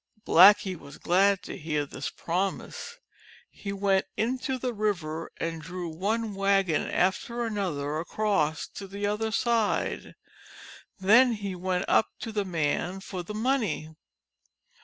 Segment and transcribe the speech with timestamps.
[0.25, 2.97] Blackie was glad to hear this promise.
[3.51, 8.67] He went 79 JATAKA TALES into the river, and drew one wagon after another across
[8.69, 10.15] to the other side.
[10.99, 13.91] Then he went up to the man for the money.